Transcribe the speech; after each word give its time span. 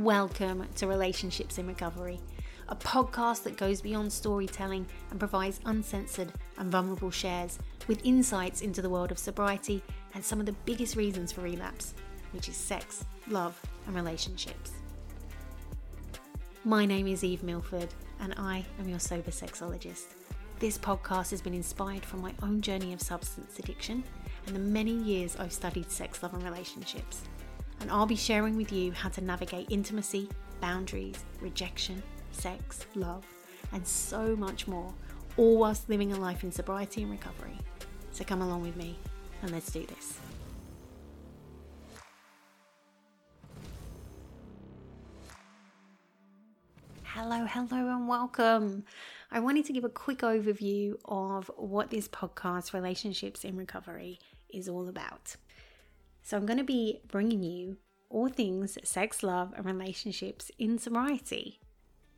Welcome 0.00 0.66
to 0.74 0.88
Relationships 0.88 1.58
in 1.58 1.68
Recovery, 1.68 2.18
a 2.68 2.74
podcast 2.74 3.44
that 3.44 3.56
goes 3.56 3.80
beyond 3.80 4.12
storytelling 4.12 4.86
and 5.12 5.20
provides 5.20 5.60
uncensored 5.66 6.32
and 6.58 6.68
vulnerable 6.68 7.12
shares 7.12 7.60
with 7.86 8.04
insights 8.04 8.60
into 8.60 8.82
the 8.82 8.90
world 8.90 9.12
of 9.12 9.20
sobriety 9.20 9.84
and 10.14 10.24
some 10.24 10.40
of 10.40 10.46
the 10.46 10.56
biggest 10.64 10.96
reasons 10.96 11.30
for 11.30 11.42
relapse, 11.42 11.94
which 12.32 12.48
is 12.48 12.56
sex, 12.56 13.04
love, 13.28 13.60
and 13.86 13.94
relationships. 13.94 14.72
My 16.64 16.84
name 16.84 17.06
is 17.06 17.22
Eve 17.22 17.44
Milford, 17.44 17.94
and 18.18 18.34
I 18.36 18.64
am 18.80 18.88
your 18.88 18.98
sober 18.98 19.30
sexologist. 19.30 20.06
This 20.58 20.76
podcast 20.76 21.30
has 21.30 21.40
been 21.40 21.54
inspired 21.54 22.04
from 22.04 22.20
my 22.20 22.34
own 22.42 22.60
journey 22.62 22.92
of 22.94 23.00
substance 23.00 23.60
addiction 23.60 24.02
and 24.48 24.56
the 24.56 24.60
many 24.60 24.92
years 24.92 25.36
I've 25.36 25.52
studied 25.52 25.88
sex, 25.92 26.20
love, 26.20 26.34
and 26.34 26.42
relationships 26.42 27.22
and 27.80 27.90
I'll 27.90 28.06
be 28.06 28.16
sharing 28.16 28.56
with 28.56 28.72
you 28.72 28.92
how 28.92 29.08
to 29.10 29.20
navigate 29.20 29.70
intimacy, 29.70 30.28
boundaries, 30.60 31.24
rejection, 31.40 32.02
sex, 32.32 32.86
love, 32.94 33.24
and 33.72 33.86
so 33.86 34.36
much 34.36 34.66
more, 34.66 34.92
all 35.36 35.58
whilst 35.58 35.88
living 35.88 36.12
a 36.12 36.18
life 36.18 36.44
in 36.44 36.52
sobriety 36.52 37.02
and 37.02 37.10
recovery. 37.10 37.58
So 38.12 38.24
come 38.24 38.42
along 38.42 38.62
with 38.62 38.76
me 38.76 38.98
and 39.42 39.50
let's 39.50 39.70
do 39.70 39.84
this. 39.86 40.18
Hello, 47.02 47.46
hello, 47.46 47.90
and 47.90 48.08
welcome. 48.08 48.84
I 49.30 49.38
wanted 49.38 49.64
to 49.66 49.72
give 49.72 49.84
a 49.84 49.88
quick 49.88 50.18
overview 50.18 50.96
of 51.04 51.50
what 51.56 51.90
this 51.90 52.08
podcast, 52.08 52.72
Relationships 52.72 53.44
in 53.44 53.56
Recovery, 53.56 54.18
is 54.48 54.68
all 54.68 54.88
about. 54.88 55.36
So, 56.26 56.38
I'm 56.38 56.46
going 56.46 56.58
to 56.58 56.64
be 56.64 57.00
bringing 57.06 57.42
you 57.42 57.76
all 58.08 58.28
things 58.28 58.78
sex, 58.82 59.22
love, 59.22 59.52
and 59.54 59.66
relationships 59.66 60.50
in 60.58 60.78
sobriety. 60.78 61.60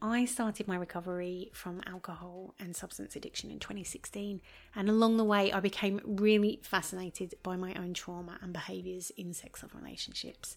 I 0.00 0.26
started 0.26 0.68
my 0.68 0.76
recovery 0.76 1.50
from 1.52 1.80
alcohol 1.86 2.54
and 2.60 2.76
substance 2.76 3.16
addiction 3.16 3.50
in 3.50 3.58
2016, 3.58 4.40
and 4.76 4.88
along 4.88 5.16
the 5.16 5.24
way, 5.24 5.50
I 5.50 5.58
became 5.58 6.00
really 6.04 6.60
fascinated 6.62 7.34
by 7.42 7.56
my 7.56 7.74
own 7.74 7.94
trauma 7.94 8.38
and 8.40 8.52
behaviors 8.52 9.10
in 9.16 9.34
sex 9.34 9.64
love 9.64 9.74
relationships. 9.74 10.56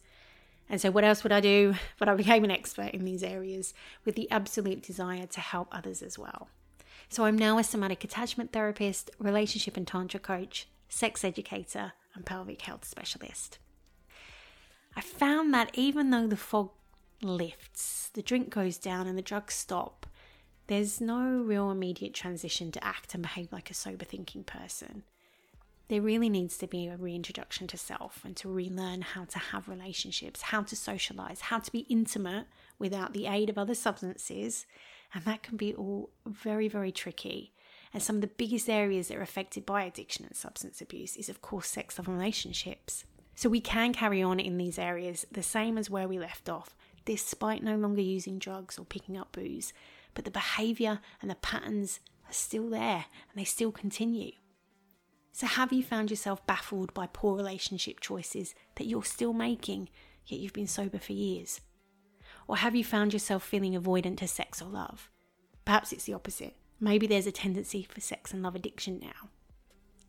And 0.70 0.80
so, 0.80 0.92
what 0.92 1.04
else 1.04 1.24
would 1.24 1.32
I 1.32 1.40
do? 1.40 1.74
But 1.98 2.08
I 2.08 2.14
became 2.14 2.44
an 2.44 2.52
expert 2.52 2.94
in 2.94 3.04
these 3.04 3.24
areas 3.24 3.74
with 4.06 4.14
the 4.14 4.30
absolute 4.30 4.84
desire 4.84 5.26
to 5.26 5.40
help 5.40 5.70
others 5.72 6.04
as 6.04 6.20
well. 6.20 6.50
So, 7.10 7.26
I'm 7.26 7.38
now 7.38 7.58
a 7.58 7.64
somatic 7.64 8.04
attachment 8.04 8.54
therapist, 8.54 9.10
relationship 9.18 9.76
and 9.76 9.88
tantra 9.88 10.20
coach, 10.20 10.68
sex 10.88 11.24
educator, 11.24 11.94
and 12.16 12.26
pelvic 12.26 12.62
health 12.62 12.86
specialist. 12.86 13.60
I 14.96 15.02
found 15.02 15.54
that 15.54 15.72
even 15.74 16.10
though 16.10 16.28
the 16.28 16.36
fog 16.36 16.72
lifts, 17.22 18.10
the 18.14 18.22
drink 18.22 18.50
goes 18.50 18.78
down, 18.78 19.08
and 19.08 19.18
the 19.18 19.22
drugs 19.22 19.54
stop, 19.54 20.06
there's 20.68 21.02
no 21.02 21.22
real 21.22 21.72
immediate 21.72 22.14
transition 22.14 22.72
to 22.72 22.84
act 22.84 23.14
and 23.14 23.24
behave 23.24 23.52
like 23.52 23.72
a 23.72 23.74
sober 23.74 24.06
thinking 24.06 24.44
person. 24.44 25.04
There 25.88 26.02
really 26.02 26.30
needs 26.30 26.58
to 26.58 26.68
be 26.68 26.88
a 26.88 26.98
reintroduction 26.98 27.66
to 27.68 27.78
self 27.78 28.24
and 28.24 28.36
to 28.38 28.48
relearn 28.48 29.02
how 29.02 29.26
to 29.26 29.40
have 29.40 29.68
relationships, 29.68 30.44
how 30.44 30.62
to 30.62 30.76
socialize, 30.76 31.42
how 31.42 31.58
to 31.58 31.72
be 31.72 31.88
intimate 31.90 32.46
without 32.78 33.14
the 33.14 33.26
aid 33.26 33.50
of 33.50 33.58
other 33.58 33.74
substances. 33.74 34.68
And 35.14 35.26
that 35.26 35.42
can 35.42 35.58
be 35.58 35.74
all 35.74 36.12
very, 36.28 36.68
very 36.68 36.92
tricky. 36.92 37.54
And 37.94 38.04
some 38.04 38.18
of 38.18 38.22
the 38.22 38.28
biggest 38.28 38.70
areas 38.70 39.08
that 39.08 39.18
are 39.18 39.24
affected 39.24 39.66
by 39.66 39.84
addiction 39.84 40.26
and 40.26 40.36
substance 40.36 40.82
abuse 40.82 41.18
is, 41.18 41.30
of 41.30 41.42
course, 41.42 41.68
sex 41.68 41.98
and 41.98 42.08
relationships. 42.08 43.06
So 43.36 43.50
we 43.50 43.62
can 43.62 43.94
carry 43.94 44.22
on 44.22 44.40
in 44.40 44.58
these 44.58 44.78
areas 44.78 45.26
the 45.32 45.42
same 45.42 45.78
as 45.78 45.90
where 45.90 46.08
we 46.08 46.20
left 46.20 46.50
off, 46.50 46.76
despite 47.06 47.64
no 47.64 47.78
longer 47.78 48.02
using 48.02 48.38
drugs 48.38 48.78
or 48.78 48.86
picking 48.86 49.18
up 49.18 49.32
booze. 49.32 49.74
But 50.14 50.26
the 50.26 50.32
behavior 50.32 51.00
and 51.22 51.32
the 51.32 51.36
patterns 51.36 52.00
are 52.28 52.34
still 52.34 52.70
there 52.70 53.06
and 53.32 53.36
they 53.36 53.46
still 53.46 53.72
continue. 53.72 54.34
So, 55.32 55.48
have 55.48 55.72
you 55.72 55.84
found 55.84 56.10
yourself 56.10 56.46
baffled 56.46 56.94
by 56.94 57.08
poor 57.12 57.38
relationship 57.38 58.02
choices 58.02 58.54
that 58.76 58.88
you're 58.88 59.06
still 59.06 59.32
making, 59.32 59.88
yet 60.26 60.42
you've 60.42 60.54
been 60.54 60.68
sober 60.68 61.00
for 61.00 61.14
years? 61.14 61.62
Or 62.46 62.58
have 62.58 62.76
you 62.76 62.84
found 62.84 63.14
yourself 63.14 63.44
feeling 63.44 63.74
avoidant 63.74 64.18
to 64.18 64.28
sex 64.28 64.62
or 64.62 64.70
love? 64.70 65.10
Perhaps 65.64 65.94
it's 65.94 66.04
the 66.04 66.14
opposite. 66.14 66.56
Maybe 66.80 67.08
there's 67.08 67.28
a 67.28 67.32
tendency 67.32 67.84
for 67.84 68.00
sex 68.00 68.32
and 68.32 68.42
love 68.42 68.56
addiction 68.56 69.00
now. 69.02 69.30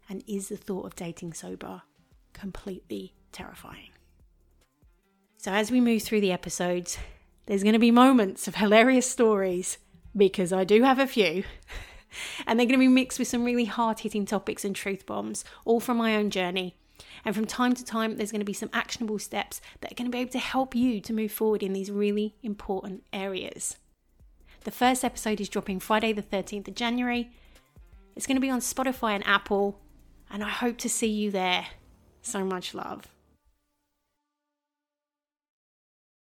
And 0.08 0.22
is 0.26 0.48
the 0.48 0.56
thought 0.56 0.86
of 0.86 0.96
dating 0.96 1.34
sober 1.34 1.82
completely 2.32 3.14
terrifying? 3.32 3.90
So, 5.36 5.52
as 5.52 5.70
we 5.70 5.80
move 5.80 6.02
through 6.02 6.20
the 6.20 6.32
episodes, 6.32 6.98
there's 7.46 7.62
going 7.62 7.72
to 7.72 7.78
be 7.78 7.90
moments 7.90 8.46
of 8.46 8.56
hilarious 8.56 9.08
stories 9.08 9.78
because 10.16 10.52
I 10.52 10.64
do 10.64 10.82
have 10.82 10.98
a 10.98 11.06
few. 11.06 11.44
and 12.46 12.58
they're 12.58 12.66
going 12.66 12.78
to 12.78 12.84
be 12.84 12.88
mixed 12.88 13.18
with 13.18 13.28
some 13.28 13.44
really 13.44 13.64
hard 13.64 14.00
hitting 14.00 14.26
topics 14.26 14.64
and 14.64 14.74
truth 14.74 15.06
bombs, 15.06 15.44
all 15.64 15.80
from 15.80 15.96
my 15.96 16.16
own 16.16 16.30
journey. 16.30 16.76
And 17.24 17.34
from 17.34 17.46
time 17.46 17.74
to 17.74 17.84
time, 17.84 18.16
there's 18.16 18.32
going 18.32 18.40
to 18.40 18.44
be 18.46 18.52
some 18.52 18.70
actionable 18.72 19.18
steps 19.18 19.60
that 19.80 19.92
are 19.92 19.94
going 19.94 20.10
to 20.10 20.14
be 20.14 20.20
able 20.20 20.32
to 20.32 20.38
help 20.38 20.74
you 20.74 21.00
to 21.00 21.12
move 21.12 21.32
forward 21.32 21.62
in 21.62 21.72
these 21.72 21.90
really 21.90 22.34
important 22.42 23.04
areas. 23.12 23.76
The 24.62 24.70
first 24.70 25.04
episode 25.04 25.40
is 25.40 25.48
dropping 25.48 25.80
Friday, 25.80 26.12
the 26.12 26.22
13th 26.22 26.68
of 26.68 26.74
January. 26.74 27.30
It's 28.14 28.26
going 28.26 28.36
to 28.36 28.42
be 28.42 28.50
on 28.50 28.60
Spotify 28.60 29.14
and 29.14 29.26
Apple, 29.26 29.80
and 30.30 30.44
I 30.44 30.50
hope 30.50 30.76
to 30.78 30.88
see 30.88 31.06
you 31.06 31.30
there. 31.30 31.66
So 32.20 32.44
much 32.44 32.74
love. 32.74 33.06